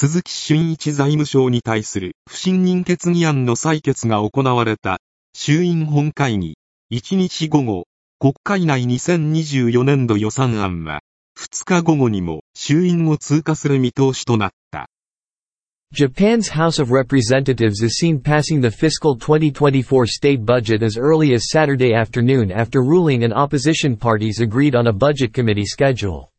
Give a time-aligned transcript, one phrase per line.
[0.00, 5.00] 鈴木俊一財務省に対する不信任決議案の採決が行われた
[5.34, 6.56] 衆院本会議
[6.92, 7.84] 1日午後
[8.20, 11.00] 国会内2024年度予算案は
[11.36, 14.86] 2日午後にも衆院を通過する見通しとなった
[15.92, 21.50] Japan's House of Representatives is seen passing the fiscal 2024 state budget as early as
[21.50, 26.30] Saturday afternoon after ruling and opposition parties agreed on a budget committee schedule.